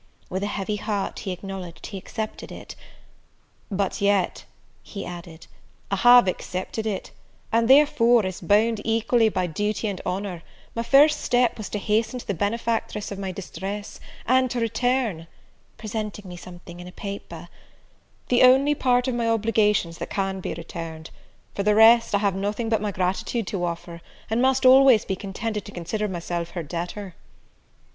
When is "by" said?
9.29-9.45